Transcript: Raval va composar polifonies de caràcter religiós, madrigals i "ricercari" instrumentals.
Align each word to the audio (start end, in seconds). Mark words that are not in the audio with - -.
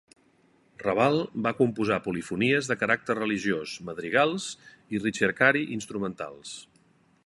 Raval 0.83 1.17
va 1.47 1.51
composar 1.59 1.99
polifonies 2.07 2.71
de 2.71 2.79
caràcter 2.85 3.19
religiós, 3.19 3.77
madrigals 3.91 4.51
i 4.97 5.07
"ricercari" 5.07 5.67
instrumentals. 5.81 6.61